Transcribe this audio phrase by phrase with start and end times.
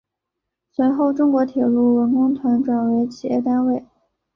[0.71, 3.85] 随后中国铁路文工团转为企业单位。